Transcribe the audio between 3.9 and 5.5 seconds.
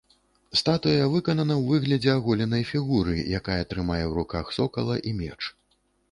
ў руках сокала і меч.